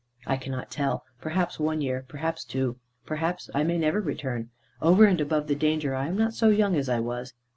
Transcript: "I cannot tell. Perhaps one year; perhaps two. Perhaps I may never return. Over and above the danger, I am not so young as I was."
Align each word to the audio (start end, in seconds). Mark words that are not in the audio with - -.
"I 0.25 0.35
cannot 0.35 0.71
tell. 0.71 1.03
Perhaps 1.19 1.59
one 1.59 1.79
year; 1.79 2.03
perhaps 2.07 2.43
two. 2.43 2.77
Perhaps 3.05 3.51
I 3.53 3.61
may 3.63 3.77
never 3.77 4.01
return. 4.01 4.49
Over 4.81 5.05
and 5.05 5.21
above 5.21 5.45
the 5.45 5.53
danger, 5.53 5.93
I 5.93 6.07
am 6.07 6.17
not 6.17 6.33
so 6.33 6.49
young 6.49 6.75
as 6.75 6.89
I 6.89 6.99
was." 6.99 7.33